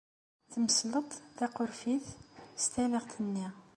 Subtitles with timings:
[0.51, 2.05] Temselt-d taqerfit
[2.61, 3.47] s talaɣt-nni.